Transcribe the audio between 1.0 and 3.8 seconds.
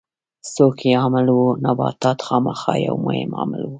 عامل وو؟ نباتات خامخا یو مهم عامل و.